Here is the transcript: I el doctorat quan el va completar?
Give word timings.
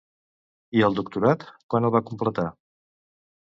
I 0.79 0.81
el 0.87 0.97
doctorat 0.99 1.45
quan 1.75 1.87
el 1.91 1.95
va 1.97 2.03
completar? 2.09 2.47